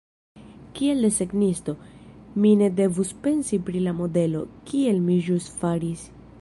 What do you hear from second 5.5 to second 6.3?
faris.